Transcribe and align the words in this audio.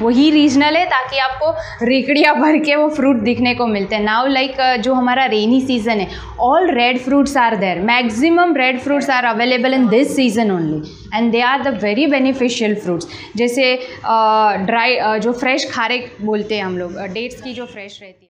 वही 0.00 0.30
रीजनल 0.30 0.76
है 0.76 0.84
ताकि 0.86 1.18
आपको 1.18 1.50
रेकड़ियाँ 1.86 2.34
भर 2.40 2.58
के 2.64 2.74
वो 2.76 2.88
फ्रूट 2.96 3.16
दिखने 3.24 3.54
को 3.54 3.66
मिलते 3.66 3.96
हैं। 3.96 4.02
नाउ 4.02 4.26
लाइक 4.26 4.56
जो 4.82 4.94
हमारा 4.94 5.24
रेनी 5.34 5.60
सीज़न 5.60 6.00
है 6.00 6.08
all 6.40 6.70
red 6.74 6.98
fruits 6.98 7.36
are 7.36 7.56
there 7.56 7.80
maximum 7.90 8.54
red 8.56 8.78
fruits 8.80 9.10
are 9.10 9.24
available 9.24 9.74
in 9.74 9.88
this 9.88 10.14
season 10.16 10.50
only 10.50 10.82
and 11.14 11.30
they 11.32 11.40
are 11.42 11.62
the 11.62 11.78
very 11.82 12.06
beneficial 12.06 12.74
fruits 12.74 13.08
जैसे 13.36 13.74
ड्राई 13.76 14.96
uh, 14.96 15.06
uh, 15.06 15.18
जो 15.18 15.32
फ्रेश 15.32 15.70
खारे 15.72 15.98
बोलते 16.22 16.56
हैं 16.56 16.64
हम 16.64 16.78
लोग 16.78 17.00
डेट्स 17.14 17.38
uh, 17.38 17.44
की 17.44 17.54
जो 17.54 17.66
फ्रेश 17.66 17.98
रहती 18.02 18.24
है। 18.24 18.30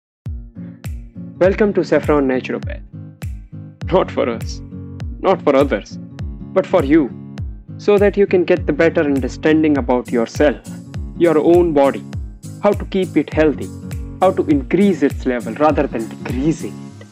Welcome 1.45 1.71
to 1.71 1.83
Saffron 1.83 2.31
Naturopath 2.31 3.93
not 3.93 4.11
for 4.11 4.29
us 4.29 4.57
not 4.61 5.45
for 5.45 5.55
others 5.55 5.97
but 6.57 6.65
for 6.65 6.85
you 6.85 7.09
so 7.83 7.93
that 7.99 8.17
you 8.19 8.25
can 8.31 8.41
get 8.47 8.63
the 8.67 8.73
better 8.79 9.03
understanding 9.09 9.77
about 9.81 10.09
yourself. 10.13 10.71
your 11.18 11.38
own 11.38 11.72
body, 11.72 12.04
how 12.62 12.72
to 12.72 12.84
keep 12.86 13.16
it 13.16 13.32
healthy, 13.32 13.68
how 14.20 14.30
to 14.32 14.42
increase 14.46 15.02
its 15.02 15.26
level 15.26 15.54
rather 15.54 15.86
than 15.86 16.08
decreasing 16.08 16.74
it. 17.00 17.06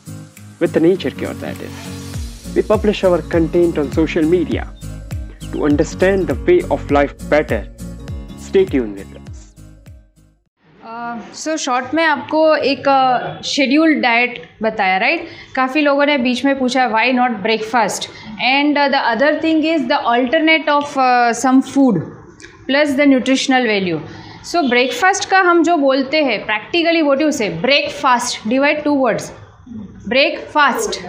With 0.61 0.73
the 0.73 0.81
Nature 0.81 1.11
Cure, 1.11 1.35
that 1.35 1.61
is. 1.61 2.55
We 2.55 2.63
publish 2.63 3.05
our 3.05 3.23
content 3.23 3.79
on 3.79 3.93
social 3.93 4.25
media. 4.25 4.69
To 5.53 5.65
understand 5.65 6.27
the 6.27 6.35
way 6.47 6.63
of 6.71 6.91
life 6.91 7.15
better, 7.29 7.61
stay 8.39 8.65
tuned 8.65 8.97
with 8.97 9.17
us. 9.17 9.21
So 11.35 11.51
uh, 11.51 11.57
short 11.57 11.95
में 11.95 12.03
आपको 12.05 12.55
एक 12.57 12.89
schedule 13.45 13.95
uh, 13.95 14.01
diet 14.03 14.41
बताया 14.63 14.97
right 14.99 15.29
काफ़ी 15.57 15.81
लोगों 15.81 16.07
ने 16.07 16.17
बीच 16.19 16.45
में 16.45 16.59
पूछा 16.59 16.87
why 16.95 17.13
not 17.13 17.31
breakfast 17.43 18.09
and 18.41 18.79
the 18.79 19.03
other 19.05 19.41
thing 19.45 19.65
is 19.65 19.87
the 19.89 20.03
alternate 20.15 20.69
of 20.69 20.95
some 21.43 21.61
food 21.61 22.01
plus 22.68 22.96
the 22.96 23.08
nutritional 23.08 23.68
value. 23.68 24.00
So 24.46 24.62
breakfast 24.70 25.30
का 25.30 25.40
हम 25.42 25.64
जो 25.64 25.78
बोलते 25.78 26.24
हैं 26.24 26.40
practically 26.46 27.02
what 27.02 27.22
you 27.22 27.32
say 27.32 27.50
breakfast 27.62 28.48
divide 28.48 28.84
two 28.84 28.96
words 28.96 29.32
breakfast 30.08 31.00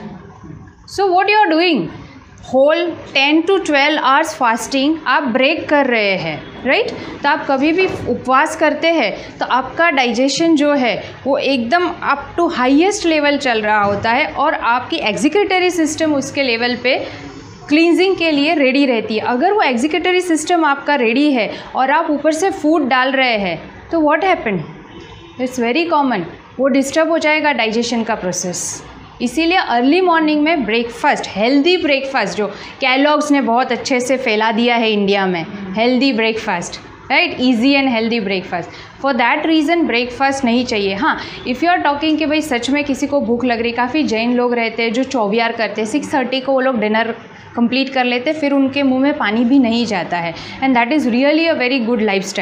so 0.91 1.06
what 1.09 1.31
you 1.31 1.39
are 1.39 1.48
doing 1.48 1.89
whole 2.53 2.87
ten 3.15 3.41
to 3.42 3.56
twelve 3.59 4.03
hours 4.03 4.34
fasting 4.34 4.97
आप 5.06 5.23
break 5.28 5.69
कर 5.69 5.87
रहे 5.87 6.17
हैं 6.17 6.37
right 6.65 6.87
right? 6.87 7.23
तो 7.23 7.28
आप 7.28 7.45
कभी 7.48 7.72
भी 7.72 7.87
उपवास 8.09 8.56
करते 8.56 8.89
हैं 8.93 9.39
तो 9.39 9.47
आपका 9.47 9.91
डाइजेशन 9.91 10.55
जो 10.56 10.72
है, 10.72 10.95
वो 11.27 11.37
एकदम 11.39 11.87
अप 12.03 12.33
टू 12.37 12.47
हाईएस्ट 12.48 13.06
लेवल 13.06 13.37
चल 13.39 13.61
रहा 13.62 13.83
होता 13.83 14.11
है 14.11 14.27
और 14.34 14.55
आपकी 14.55 14.97
एग्जीक्यूटरी 15.09 15.70
सिस्टम 15.70 16.15
उसके 16.15 16.43
लेवल 16.43 16.77
पे 16.83 16.97
क्लींजिंग 17.69 18.17
के 18.17 18.31
लिए 18.31 18.55
रेडी 18.55 18.85
रहती 18.87 19.19
है। 19.19 19.25
अगर 19.27 19.53
वो 19.53 19.63
एग्जीक्यूटरी 19.63 20.21
सिस्टम 20.21 20.65
आपका 20.65 20.95
रेडी 20.97 21.31
है 21.33 21.51
और 21.77 21.91
आप 21.91 22.11
ऊपर 22.11 22.33
से 22.33 22.51
फ़ूड 22.53 22.89
डाल 22.89 23.13
रहे 23.13 23.37
हैं 23.39 23.59
तो 23.91 24.01
what 24.01 24.25
happen 24.25 24.63
it's 25.41 25.61
very 25.61 25.85
common 25.87 26.25
वो 26.59 26.69
डिस्टर्ब 26.69 27.11
हो 27.11 27.19
जाएगा 27.19 27.53
डाइजेशन 27.53 28.03
का 28.03 28.15
प्रोसेस 28.15 28.83
इसीलिए 29.23 29.59
अर्ली 29.59 30.01
मॉर्निंग 30.01 30.43
में 30.43 30.65
ब्रेकफास्ट 30.65 31.27
हेल्दी 31.29 31.77
ब्रेकफास्ट 31.77 32.39
जो 32.39 32.47
कैलॉग्स 32.81 33.31
ने 33.33 33.41
बहुत 33.43 33.73
अच्छे 33.73 34.01
से 34.01 34.17
फैला 34.17 34.51
दिया 34.53 34.77
है 34.77 34.91
इंडिया 34.93 35.27
में 35.27 35.45
healthy 35.77 36.13
breakfast 36.13 36.81
right 37.11 37.37
easy 37.41 37.73
and 37.73 37.89
healthy 37.89 38.21
breakfast 38.21 38.71
for 39.03 39.15
that 39.15 39.47
reason 39.47 39.87
breakfast 39.87 40.45
नहीं 40.45 40.65
चाहिए। 40.65 40.95
हाँ 40.95 41.19
इफ़ 41.49 41.65
यू 41.65 41.71
आर 41.71 41.79
टॉकिंग 41.79 42.19
कि 42.19 42.27
भाई 42.27 42.43
सच 42.43 42.69
में 42.71 42.83
किसी 42.85 43.07
को 43.07 43.21
भूख 43.21 43.45
लग 43.45 43.61
रही, 43.61 43.73
काफ़ी 43.73 44.03
जैन 44.05 44.35
लोग 44.35 44.55
रहते 44.55 44.83
हैं 44.83 44.93
जो 44.93 45.05
चौबियार 45.05 45.53
करते 45.53 45.81
हैं 45.81 45.89
सिक्स 45.89 46.15
थर्टी 46.15 46.41
को 46.41 46.53
वो 46.53 46.61
लोग 46.61 46.79
डिनर 46.81 47.15
कंप्लीट 47.57 47.93
कर 47.95 48.05
लेते, 48.05 48.33
फिर 48.33 48.53
उनके 48.53 48.83
मुँह 48.83 49.01
में 49.01 49.17
पानी 49.19 49.45
भी 49.45 49.59
नहीं 49.59 49.85
जाता 49.87 50.19
है। 50.19 50.35
And 50.63 50.75
that 50.75 50.93
is 50.93 51.09
really 51.09 51.47
a 51.47 51.53
very 51.55 51.79
good 51.81 52.03
life 52.03 52.33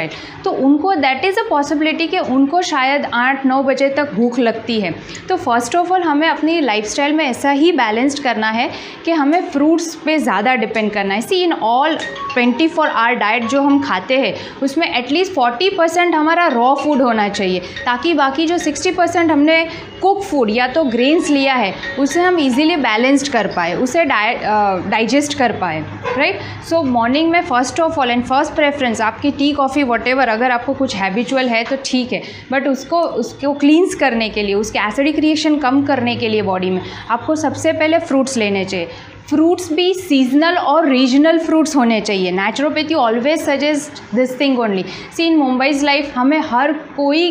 तो 0.44 0.50
उनको 0.50 0.94
दैट 0.96 1.24
इज़ 1.24 1.38
अ 1.40 1.42
पॉसिबिलिटी 1.50 2.06
कि 2.06 2.18
उनको 2.18 2.60
शायद 2.64 3.06
आठ, 3.14 3.44
नौ 3.46 3.62
बजे 3.62 3.88
तक 3.88 4.12
भूख 4.14 4.38
लगती 4.38 4.80
है। 4.80 4.94
तो 5.28 5.36
फ़र्स्ट 5.36 5.76
ऑफ़ 5.76 5.92
ऑल 5.92 6.02
हमें 6.02 6.26
अपनी 6.28 6.60
लाइफ 6.60 6.98
में 6.98 7.24
ऐसा 7.24 7.50
ही 7.52 7.72
बैलेंस्ड 7.74 8.22
करना 8.22 8.50
है 8.50 8.70
कि 9.04 9.12
हमें 9.12 9.40
फ्रूट्स 9.50 9.94
पे 10.04 10.18
ज़्यादा 10.18 10.54
डिपेंड 10.56 10.90
करना 10.92 11.14
है। 11.14 11.20
See 11.20 11.42
in 11.44 11.52
all 11.54 11.96
twenty 12.32 12.68
four 12.68 12.88
hour 12.88 13.14
diet 13.16 13.44
जो 13.48 13.62
हम 13.62 13.80
खाते 13.82 14.18
हैं, 14.18 14.34
उसमें 14.62 14.86
एटलीस्ट 14.88 15.32
फोर्टी 15.34 15.68
परसेंट 15.70 16.14
हमारा 16.14 16.46
रॉ 16.48 16.74
फ़ूड 16.76 17.02
होना 17.02 17.28
चाहिए, 17.30 17.60
ताकि 17.84 18.14
बाकी 18.14 18.46
जो 18.46 18.58
सिक्सटी 18.58 18.90
परसेंट 18.92 19.30
हमने 19.30 19.66
कुक 20.00 20.22
फ़ूड 20.22 20.50
या 20.50 20.66
तो 20.68 20.84
ग्रेन्स 20.86 21.30
लिया 21.30 21.54
है, 21.54 21.72
उसे 21.98 22.20
हम 22.20 22.38
इजीली 22.38 22.76
बैलेंस्ड 22.78 23.32
कर 23.32 23.46
पाए, 23.46 23.74
उसे 23.76 24.04
डाइजेस्ट 24.04 25.38
कर 25.38 25.52
पाए 25.58 25.80
राइट 26.08 26.40
सो 26.68 26.82
मॉर्निंग 26.84 27.30
में 27.30 27.40
first 27.42 27.80
of 27.80 27.98
all 28.00 28.10
and 28.10 28.24
first 28.24 28.54
preference 28.54 29.00
आपकी 29.02 29.30
टी 29.32 29.52
कॉफ़ी 29.52 29.82
वट 29.84 30.08
अगर 30.08 30.50
आपको 30.50 30.74
कुछ 30.74 30.96
हैबिचुअल 30.96 31.48
है 31.48 31.64
तो 31.64 31.76
ठीक 31.84 32.12
है 32.12 32.22
बट 32.52 32.68
उसको 32.68 33.00
उसको 33.00 33.52
क्लींस 33.54 33.94
करने 33.94 34.28
के 34.28 34.42
लिए, 34.42 34.54
उसके 34.54 34.78
एसिडिक 34.78 35.18
रिएक्शन 35.18 35.58
कम 35.58 35.84
करने 35.86 36.16
के 36.16 36.28
लिए 36.28 36.42
बॉडी 36.42 36.70
में, 36.70 36.80
आपको 37.10 37.36
सबसे 37.36 37.72
पहले 37.72 37.98
फ्रूट्स 38.00 38.36
लेने 38.36 38.64
चाहिए। 38.64 38.88
फ्रूट्स 39.28 39.72
भी 39.72 39.92
सीजनल 39.94 40.56
और 40.56 40.88
रीजनल 40.88 41.38
फ्रूट्स 41.38 41.74
होने 41.76 42.00
चाहिए। 42.00 42.30
Naturopathy 42.32 42.94
always 42.94 43.40
suggest 43.40 44.02
this 44.14 44.38
thing 44.40 44.58
only 44.60 44.84
see 45.16 45.26
in 45.26 45.36
Mumbai's 45.36 45.84
life 45.84 46.12
हमें 46.16 46.38
हर 46.50 46.72
कोई 46.96 47.30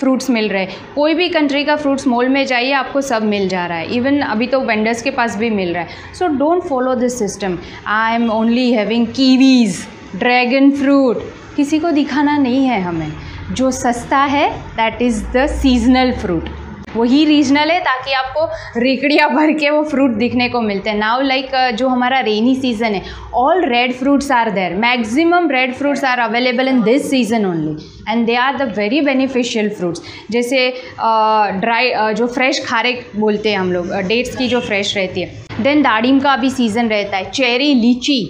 फ्रूट्स 0.00 0.30
मिल 0.30 0.48
रहे 0.48 0.62
हैं। 0.62 0.76
कोई 0.94 1.14
भी 1.14 1.28
कंट्री 1.28 1.64
का 1.64 1.76
फ्रूट्स 1.76 2.06
मॉल 2.06 2.28
में 2.28 2.44
जाइए, 2.46 2.72
आपको 2.72 3.00
सब 3.00 3.22
मिल 3.24 3.48
जा 3.48 3.66
रहा 3.66 3.78
है। 3.78 3.94
इवन 3.96 4.20
अभी 4.20 4.46
तो 4.46 4.60
वेंडर्स 4.60 5.02
के 5.02 5.10
पास 5.10 5.36
भी 5.36 5.50
मिल 5.50 5.72
रहा 5.74 5.82
है। 5.82 6.14
So 6.14 6.26
don't 6.28 6.62
follow 6.62 6.94
this 6.94 7.18
system 7.18 7.58
I 7.86 8.14
am 8.14 8.30
only 8.30 8.70
having 8.72 9.06
kiwis 9.06 9.84
dragon 10.16 10.70
fruit 10.70 11.22
किसी 11.56 11.78
को 11.78 11.90
दिखाना 11.90 12.36
नहीं 12.38 12.66
है 12.66 12.80
हमें। 12.80 13.12
जो 13.52 13.70
सस्ता 13.70 14.18
है 14.18 14.50
that 14.76 15.02
is 15.02 15.24
the 15.36 15.46
seasonal 15.52 16.12
fruit 16.12 16.48
वही 16.96 17.24
रीजनल 17.24 17.70
है 17.70 17.78
ताकि 17.80 18.12
आपको 18.14 18.46
रेकड़ियाँ 18.80 19.28
भर 19.30 19.52
के 19.52 19.70
वो 19.70 19.82
फ्रूट 19.84 20.10
दिखने 20.18 20.48
को 20.48 20.60
मिलते 20.60 20.90
हैं। 20.90 20.96
नाउ 20.98 21.20
लाइक 21.22 21.50
जो 21.76 21.88
हमारा 21.88 22.20
रेनी 22.20 22.54
सीज़न 22.56 22.94
है 22.94 23.02
all 23.34 23.64
red 23.68 23.92
fruits 23.94 24.30
are 24.30 24.50
there 24.50 24.74
maximum 24.84 25.50
red 25.50 25.74
fruits 25.74 26.04
are 26.04 26.18
available 26.20 26.68
in 26.68 26.82
this 26.82 27.10
season 27.10 27.46
only 27.46 27.76
and 28.08 28.26
they 28.26 28.36
are 28.36 28.56
the 28.56 28.72
very 28.78 29.00
beneficial 29.00 29.68
fruits 29.70 30.02
जैसे 30.30 30.68
ड्राई 31.00 31.90
uh, 31.90 32.00
uh, 32.00 32.12
जो 32.12 32.26
फ्रेश 32.26 32.64
खारे 32.66 32.92
बोलते 33.16 33.50
हैं 33.50 33.58
हम 33.58 33.72
लोग 33.72 33.92
डेट्स 34.08 34.32
uh, 34.32 34.38
की 34.38 34.48
जो 34.48 34.60
फ्रेश 34.60 34.96
रहती 34.96 35.20
है। 35.20 35.62
देन 35.62 35.82
दाड़िम 35.82 36.20
का 36.20 36.36
भी 36.36 36.50
सीज़न 36.50 36.88
रहता 36.88 37.16
है। 37.16 37.30
Cherry 37.30 37.72
lychee. 37.74 38.20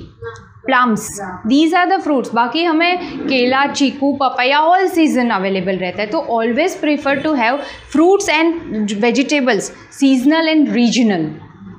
Plums 0.67 1.09
these 1.47 1.75
are 1.75 1.89
the 1.89 2.01
fruits 2.03 2.35
बाकी 2.35 2.65
हमें 2.65 3.19
केला 3.19 3.67
चीकू 3.69 4.13
पपैया 4.23 4.61
ऑल 4.61 4.87
सीज़न 4.89 5.31
अवेलेबल 5.31 5.77
रहता 5.77 6.03
है। 6.03 6.09
तो 6.09 6.19
always 6.33 6.81
prefer 6.81 7.21
to 7.21 7.33
have 7.35 7.59
fruits 7.93 8.29
and 8.29 8.93
vegetables 9.01 9.71
seasonal 9.99 10.49
and 10.49 10.73
regional 10.73 11.31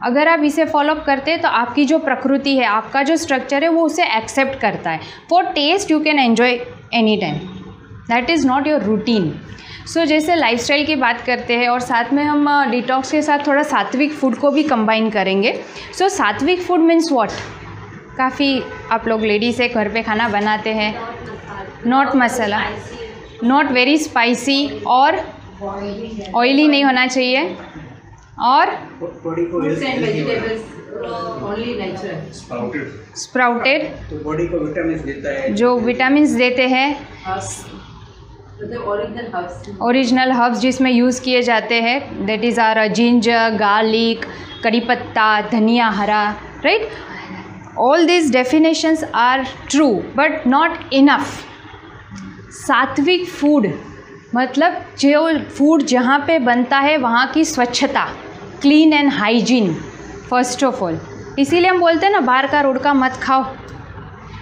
अगर 0.03 0.28
आप 0.28 0.44
इसे 0.44 0.66
फॉलोअप 0.66 1.03
करते 1.06 1.31
हैं 1.31 1.42
तो 1.42 1.47
आपकी 1.50 1.86
जो 1.86 1.97
प्रकृति 2.00 2.56
है 2.58 2.66
आपका 2.68 3.03
जो 3.03 3.16
स्ट्रक्चर 3.18 3.64
है 3.64 3.70
वो 3.70 3.86
उसे 3.86 4.03
एक्सेप्ट 4.18 4.59
करता 4.59 4.92
है। 4.92 5.00
For 5.30 5.46
taste 5.53 5.92
you 5.92 6.00
can 6.00 6.20
enjoy 6.20 6.59
any 6.94 7.18
time 7.22 7.38
that 8.09 8.30
is 8.30 8.47
not 8.47 8.68
your 8.68 8.84
routine 8.84 9.34
so 9.88 10.06
जैसे 10.06 10.36
लाइफस्टाइल 10.36 10.86
की 10.86 10.96
बात 10.96 11.22
करते 11.22 11.58
हैं 11.58 11.68
और 11.70 11.80
साथ 11.80 12.14
में 12.14 12.24
हम 12.24 12.47
डिटॉक्स 12.72 13.12
के 13.12 13.22
साथ 13.22 13.46
थोड़ा 13.47 13.64
सात्विक 13.66 14.14
फ़ूड 14.14 14.36
को 14.38 14.52
भी 14.52 14.64
कंबाइन 14.64 15.09
करेंगे। 15.09 15.53
So 15.53 16.03
so, 16.03 16.12
sattvic 16.12 16.62
food 16.62 16.80
means 16.80 17.12
what 17.12 17.30
काफ़ी 18.17 18.50
आप 18.91 19.07
लोग 19.07 19.22
लेडीज़ 19.23 19.61
है 19.61 19.67
घर 19.69 19.89
पे 19.94 20.01
खाना 20.03 20.28
बनाते 20.29 20.73
हैं। 20.73 20.94
Not 21.88 22.16
masala 22.16 22.61
not 23.44 23.72
very 23.72 23.97
spicy 23.97 24.59
और 24.89 25.16
ऑयली 26.35 26.67
नहीं 26.67 26.83
होना 26.83 27.05
चाहिए। 27.07 27.55
और 28.45 28.72
स्प्राउटेड 33.16 33.85
तो 34.09 34.23
बॉडी 34.23 34.47
को 34.47 34.57
विटामिन 34.59 34.97
देता 35.05 35.29
है। 35.31 35.53
जो 35.53 35.78
विटामिन 35.79 36.35
देते 36.38 36.67
हैं 36.67 36.89
ओरिजिनल 39.81 40.31
हर्ब्स 40.31 40.59
जिसमें 40.59 40.91
यूज़ 40.91 41.22
किए 41.23 41.41
जाते 41.43 41.81
हैं 41.81 42.25
that 42.25 42.43
is 42.43 42.59
are 42.59 42.87
ginger 42.93 43.58
garlic 43.59 44.25
कड़ी 44.63 44.79
पत्ता 44.90 45.29
धनिया 45.49 45.87
हरा 45.97 46.23
right 46.66 46.90
all 47.79 48.06
this 48.06 48.32
definitions 48.32 49.03
are 49.16 49.46
true 49.70 49.88
but 50.16 50.47
not 50.47 50.94
enough 50.94 51.44
sattvic 52.58 53.28
food 53.29 53.68
मतलब 54.35 54.82
जो 55.00 55.28
फ़ूड 55.50 55.84
जहाँ 55.84 56.18
पे 56.28 56.38
बनता 56.40 56.79
है, 56.79 56.97
वहाँ 56.97 57.28
की 57.34 57.44
स्वच्छता 57.46 58.06
clean 58.62 58.94
and 58.94 59.12
hygiene 59.14 59.74
first 60.29 60.64
of 60.64 60.84
all 60.84 61.00
इसीलिए 61.40 61.70
हम 61.70 61.79
बोलते 61.79 62.06
हैं 62.06 62.14
ना, 62.14 62.20
बाहर 62.20 62.47
का 62.47 62.62
रोड 62.62 62.79
का 62.82 62.94
मत 62.94 63.20
खाओ। 63.24 63.46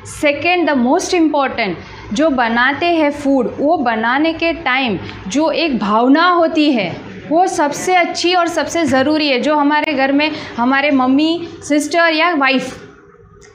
सेकेंड 0.06 0.70
द 0.70 0.78
मोस्ट 0.78 1.14
इंपॉर्टेंट 1.14 1.78
जो 2.14 2.30
बनाते 2.30 2.86
हैं 2.86 3.12
फ़ूड 3.12 3.52
वो 3.60 3.78
बनाने 3.78 4.34
के 4.34 4.54
टाइम 4.54 4.98
जो 5.28 5.50
एक 5.52 5.78
भावना 5.80 6.28
होती 6.30 6.72
है, 6.72 6.90
वो 7.30 7.46
सबसे 7.48 7.96
अच्छी 7.96 8.34
और 8.36 8.48
सबसे 8.48 8.86
ज़रूरी 8.86 9.28
है, 9.28 9.40
जो 9.40 9.56
हमारे 9.56 9.94
घर 9.94 10.12
में 10.12 10.30
हमारे 10.58 10.92
मम्मी 10.92 11.48
सिस्टर 11.64 12.14
या 12.14 12.34
वाइफ 12.36 12.74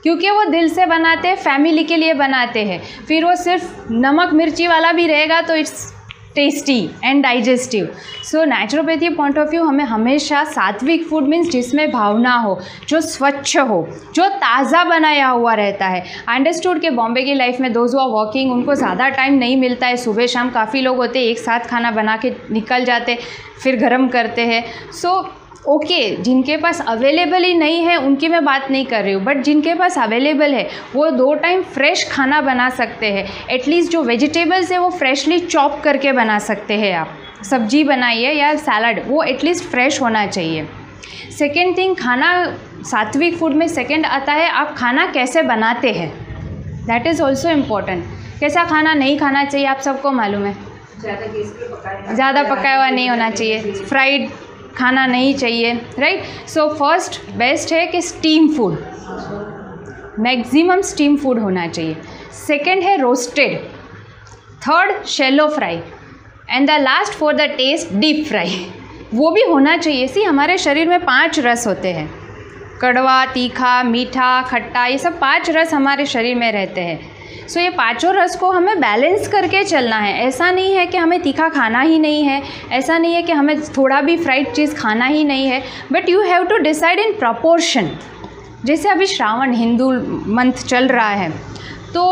क्योंकि 0.03 0.29
वो 0.31 0.43
दिल 0.45 0.69
से 0.69 0.85
बनाते 0.87 1.27
हैं 1.27 1.35
फैमिली 1.37 1.83
के 1.83 1.97
लिए 1.97 2.13
बनाते 2.15 2.65
हैं। 2.65 2.81
फिर 3.07 3.25
वो 3.25 3.35
सिर्फ़ 3.37 3.91
नमक 3.93 4.33
मिर्ची 4.33 4.67
वाला 4.67 4.91
भी 4.91 5.07
रहेगा 5.07 5.41
तो 5.41 5.55
it's 5.55 5.91
tasty 6.35 6.79
and 7.03 7.21
digestive 7.23 7.87
so 8.23 8.43
naturopathy 8.45 9.09
point 9.09 9.37
of 9.37 9.49
view 9.49 9.63
हमें 9.63 9.83
हमेशा 9.85 10.43
सात्विक 10.43 11.03
फ़ूड 11.07 11.27
मीन्स 11.27 11.49
जिसमें 11.51 11.91
भावना 11.91 12.35
हो 12.35 12.59
जो 12.89 13.01
स्वच्छ 13.01 13.57
हो 13.59 13.87
जो 14.15 14.27
ताज़ा 14.29 14.83
बनाया 14.83 15.27
हुआ 15.27 15.53
रहता 15.53 15.87
है। 15.87 16.03
अंडरस्टूड 16.29 16.79
के 16.81 16.89
बॉम्बे 16.91 17.23
की 17.23 17.33
लाइफ 17.33 17.59
में 17.59 17.71
दोज 17.73 17.95
हुआ 17.95 18.05
वॉकिंग 18.13 18.51
उनको 18.51 18.75
ज़्यादा 18.75 19.09
टाइम 19.09 19.33
नहीं 19.33 19.57
मिलता 19.57 19.87
है। 19.87 19.97
सुबह 19.97 20.27
शाम 20.27 20.49
काफ़ी 20.51 20.81
लोग 20.81 20.97
होते 20.97 21.19
हैं 21.19 21.25
एक 21.25 21.39
साथ 21.39 21.67
खाना 21.69 21.91
बना 21.91 22.17
के 22.17 22.33
निकल 22.51 22.85
जाते 22.85 23.17
फिर 23.63 23.75
गर्म 23.79 24.07
करते 24.09 24.41
हैं। 24.43 24.63
सो 24.91 25.07
so, 25.09 25.29
ओके 25.61 25.95
okay, 25.95 26.23
जिनके 26.23 26.55
पास 26.57 26.79
अवेलेबल 26.81 27.43
ही 27.43 27.53
नहीं 27.53 27.81
है 27.83 27.95
उनकी 27.97 28.27
मैं 28.27 28.43
बात 28.45 28.69
नहीं 28.71 28.85
कर 28.85 29.03
रही 29.03 29.13
हूँ 29.13 29.23
बट 29.23 29.41
जिनके 29.43 29.73
पास 29.75 29.97
अवेलेबल 29.97 30.53
है 30.53 30.67
वो 30.93 31.09
दो 31.11 31.33
टाइम 31.35 31.61
फ्रेश 31.73 32.07
खाना 32.11 32.41
बना 32.41 32.69
सकते 32.71 33.11
हैं। 33.13 33.25
एटलीस्ट 33.51 33.91
जो 33.91 34.01
वेजिटेबल्स 34.03 34.71
है 34.71 34.77
वो 34.77 34.89
फ्रेशली 34.91 35.39
चॉप 35.39 35.79
करके 35.83 36.11
बना 36.11 36.39
सकते 36.39 36.77
हैं 36.77 36.93
आप। 36.95 37.43
सब्ज़ी 37.43 37.83
बनाइए 37.83 38.31
या 38.31 38.53
सैलड 38.57 39.03
वो 39.07 39.23
एटलीस्ट 39.25 39.63
फ्रेश 39.65 40.01
होना 40.01 40.25
चाहिए। 40.27 40.67
सेकेंड 41.37 41.77
थिंग 41.77 41.95
खाना 41.97 42.33
सात्विक 42.85 43.37
फ़ूड 43.37 43.53
में 43.53 43.67
सेकेंड 43.69 44.05
आता 44.05 44.33
है 44.33 44.49
आप 44.49 44.75
खाना 44.77 45.05
कैसे 45.13 45.41
बनाते 45.43 45.91
हैं? 45.93 46.11
दैट 46.85 47.07
इज़ 47.07 47.21
ऑल्सो 47.23 47.49
इंपॉर्टेंट 47.49 48.03
कैसा 48.39 48.63
खाना 48.65 48.93
नहीं 48.93 49.17
खाना 49.19 49.43
चाहिए 49.45 49.67
आप 49.67 49.79
सबको 49.81 50.11
मालूम 50.11 50.45
है? 50.45 50.55
ज़्यादा 51.01 52.43
पकाया 52.43 52.75
हुआ 52.75 52.89
नहीं 52.89 53.09
होना 53.09 53.29
चाहिए। 53.29 53.73
फ्राइड 53.73 54.29
खाना 54.77 55.05
नहीं 55.05 55.33
चाहिए 55.35 55.73
राइट 55.99 56.47
सो 56.49 56.67
फ़र्स्ट 56.75 57.19
बेस्ट 57.37 57.73
है 57.73 57.85
कि 57.87 58.01
steam 58.01 58.47
food 58.55 58.77
maximum 60.19 60.81
steam 60.81 61.15
food 61.17 61.39
होना 61.39 61.67
चाहिए. 61.67 61.95
सेकेंड 62.47 62.83
है 62.83 62.97
roasted 63.01 63.57
third 64.67 65.03
shallow 65.07 65.47
fry 65.49 65.81
and 66.49 66.67
the 66.69 66.77
last 66.81 67.13
for 67.13 67.33
the 67.35 67.41
taste 67.57 67.93
deep 67.93 68.25
fry 68.27 68.65
वो 69.13 69.31
भी 69.31 69.41
होना 69.41 69.77
चाहिए. 69.77 70.07
सी 70.07 70.23
हमारे 70.23 70.57
शरीर 70.57 70.87
में 70.89 70.99
पाँच 71.05 71.39
रस 71.39 71.67
होते 71.67 71.91
हैं. 71.93 72.09
कड़वा, 72.81 73.25
तीखा, 73.25 73.81
मीठा, 73.83 74.41
खट्टा, 74.41 74.85
ये 74.85 74.97
सब 74.97 75.19
पाँच 75.19 75.49
रस 75.49 75.73
हमारे 75.73 76.05
शरीर 76.05 76.35
में 76.35 76.51
रहते 76.51 76.81
हैं. 76.81 76.99
सो 77.49 77.59
ये 77.59 77.69
पाँचों 77.69 78.13
रस 78.13 78.35
को 78.35 78.51
हमें 78.51 78.79
बैलेंस 78.79 79.27
करके 79.27 79.63
चलना 79.63 79.97
है। 79.97 80.13
ऐसा 80.27 80.51
नहीं 80.51 80.75
है 80.75 80.85
कि 80.85 80.97
हमें 80.97 81.19
तीखा 81.21 81.49
खाना 81.49 81.81
ही 81.81 81.99
नहीं 81.99 82.23
है। 82.23 82.41
ऐसा 82.71 82.97
नहीं 82.97 83.13
है 83.13 83.21
कि 83.21 83.31
हमें 83.31 83.61
थोड़ा 83.67 84.01
भी 84.01 84.17
फ्राइड 84.17 84.51
चीज़ 84.53 84.75
खाना 84.75 85.05
ही 85.05 85.23
नहीं 85.23 85.47
है। 85.47 85.61
But 85.91 86.09
you 86.09 86.21
have 86.21 86.45
to 86.45 86.57
decide 86.59 86.99
in 86.99 87.13
proportion 87.13 87.89
जैसे 88.65 88.89
अभी 88.89 89.05
श्रावण 89.05 89.53
हिंदू 89.53 89.91
मंथ 90.33 90.67
चल 90.67 90.87
रहा 90.87 91.09
है 91.09 91.29
तो 91.93 92.03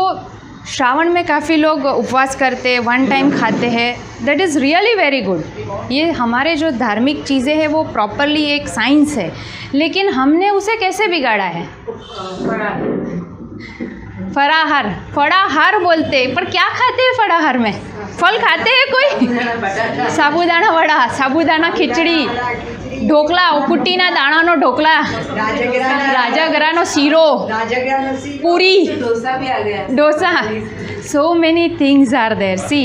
श्रावण 0.68 1.08
में 1.08 1.24
काफ़ी 1.26 1.56
लोग 1.56 1.84
उपवास 1.86 2.34
करते 2.36 2.78
वन 2.78 3.06
टाइम 3.06 3.30
खाते 3.30 3.66
हैं। 3.66 4.24
That 4.24 4.40
is 4.40 4.58
really 4.58 4.94
very 4.94 5.20
good 5.22 5.90
ये 5.92 6.10
हमारे 6.10 6.54
जो 6.56 6.70
धार्मिक 6.70 7.22
चीज़ें 7.24 7.54
हैं, 7.56 7.66
वो 7.68 7.82
प्रॉपरली 7.84 8.44
एक 8.44 8.68
साइंस 8.68 9.16
है। 9.18 9.32
लेकिन 9.74 10.08
हमने 10.08 10.50
उसे 10.50 10.76
कैसे 10.76 11.06
बिगाड़ा 11.08 11.44
है। 11.44 11.64
फराहर 14.35 14.89
फड़ाहार 15.15 15.77
बोलते 15.79 16.25
पर 16.35 16.45
क्या 16.51 16.67
खाते 16.71 17.03
हैं 17.03 17.13
फड़ाहार 17.17 17.57
में 17.57 17.71
फल 18.19 18.37
खाते 18.39 18.69
हैं 18.71 18.85
कोई 18.91 19.09
साबुदाना 20.11 20.69
वड़ा 20.71 20.99
साबुदाना 21.17 21.69
खिचड़ी 21.71 22.19
dhokla 23.01 23.45
કુટ્ટીના 23.67 24.05
દાણાનો 24.17 24.53
dhokla 24.55 24.93
રાજાગરાનો 26.15 26.83
sheera 26.93 27.25
puri 28.43 28.77
dosa 29.91 30.31
so 31.05 31.23
many 31.35 31.65
things 31.79 32.13
are 32.15 32.33
there 32.35 32.57
see 32.59 32.81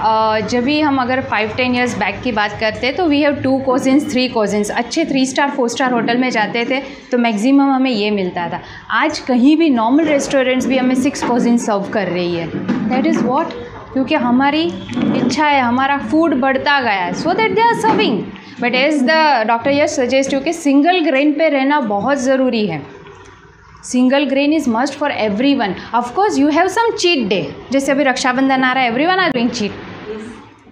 जब 0.00 0.62
भी 0.64 0.80
हम 0.80 1.00
अगर 1.02 1.20
फाइव 1.20 1.52
टेन 1.56 1.74
ईयर्स 1.74 1.96
बैक 1.98 2.20
की 2.24 2.32
बात 2.32 2.50
करते 2.60 2.86
हैं 2.86 2.94
तो 2.96 3.06
we 3.06 3.20
have 3.20 3.40
to 3.42 3.56
cuisines 3.66 4.10
three 4.10 4.26
cuisines 4.28 4.70
अच्छे 4.72 5.04
three 5.04 5.24
star 5.26 5.50
four 5.50 5.68
star 5.68 5.92
hotel 5.92 6.18
में 6.18 6.28
जाते 6.30 6.64
थे 6.64 6.80
तो 7.10 7.18
मैक्सिमम 7.18 7.70
हमें 7.70 7.90
ये 7.90 8.10
मिलता 8.10 8.48
था। 8.48 8.60
आज 8.96 9.18
कहीं 9.18 9.56
भी 9.56 9.70
नॉर्मल 9.70 10.04
रेस्टोरेंट्स 10.04 10.66
भी 10.66 10.78
हमें 10.78 10.94
सिक्स 10.94 11.22
कोजिन्स 11.22 11.66
सर्व 11.66 11.88
कर 11.92 12.08
रही 12.08 12.34
है। 12.34 12.46
दैट 12.88 13.06
इज़ 13.06 13.22
वॉट 13.24 13.52
क्योंकि 13.92 14.14
हमारी 14.16 14.62
इच्छा 14.62 15.46
है, 15.46 15.60
हमारा 15.60 15.96
फ़ूड 16.00 16.34
बढ़ता 16.40 16.80
गया 16.80 17.04
है 17.04 17.12
so 17.14 17.32
that 17.34 17.54
they 17.54 17.60
are 17.60 17.74
serving 17.80 18.22
but 18.60 18.74
as 18.74 19.02
the 19.02 19.10
doctor 19.48 19.70
yes 19.70 19.96
suggest 19.96 20.32
you 20.34 20.40
कि 20.40 20.52
सिंगल 20.52 21.00
ग्रेन 21.04 21.32
पे 21.32 21.48
रहना 21.48 21.80
बहुत 21.88 22.18
ज़रूरी 22.20 22.66
है। 22.66 22.82
Single 23.84 24.24
grain 24.28 24.52
is 24.52 24.70
must 24.70 24.94
for 24.98 25.10
everyone 25.54 25.74
of course 25.94 26.38
you 26.38 26.48
have 26.50 26.68
some 26.68 26.96
cheat 26.96 27.28
day 27.28 27.42
जैसे 27.72 27.92
अभी 27.92 28.04
रक्षाबंधन 28.04 28.64
आ 28.64 28.72
रहा 28.72 28.82
है 28.82 28.90
everyone 29.06 29.18
are 29.18 29.30
doing 29.30 29.50
cheat 29.50 29.86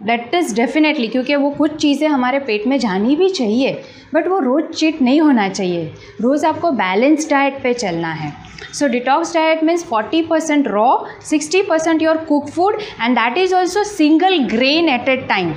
that 0.06 0.34
is 0.34 0.54
definitely 0.54 1.08
क्योंकि 1.08 1.36
वो 1.36 1.50
कुछ 1.50 1.76
चीज़ें 1.76 2.08
हमारे 2.08 2.38
पेट 2.40 2.66
में 2.66 2.78
जानी 2.78 3.16
भी 3.16 3.28
चाहिए 3.30 3.72
बट 4.14 4.28
वो 4.28 4.38
रोज़ 4.40 4.66
चिट 4.72 5.00
नहीं 5.02 5.20
होना 5.20 5.48
चाहिए। 5.48 5.92
रोज़ 6.20 6.46
आपको 6.46 6.70
बैलेंस 6.72 7.28
डाइट 7.30 7.62
पे 7.62 7.72
चलना 7.74 8.12
है। 8.12 8.32
So 8.74 8.88
detox 8.88 9.34
diet 9.34 9.64
means 9.64 9.84
forty 9.84 10.22
percent 10.22 10.68
raw 10.68 10.90
sixty 11.28 11.62
percent 11.62 12.02
your 12.02 12.16
cook 12.28 12.48
food 12.50 12.80
and 13.00 13.18
that 13.18 13.38
is 13.38 13.54
also 13.54 13.84
single 13.84 14.38
grain 14.48 14.88
at 14.88 15.08
a 15.08 15.16
time 15.28 15.54